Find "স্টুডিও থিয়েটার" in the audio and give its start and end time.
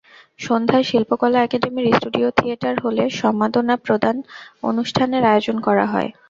1.93-2.75